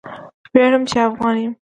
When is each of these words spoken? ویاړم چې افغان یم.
ویاړم 0.53 0.83
چې 0.89 0.97
افغان 1.07 1.35
یم. 1.39 1.49